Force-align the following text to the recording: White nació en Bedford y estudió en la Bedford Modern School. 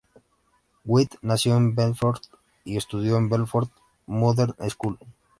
White 0.83 1.19
nació 1.21 1.57
en 1.57 1.75
Bedford 1.75 2.21
y 2.63 2.75
estudió 2.75 3.17
en 3.17 3.29
la 3.29 3.37
Bedford 3.37 3.69
Modern 4.07 4.55
School. 4.67 4.97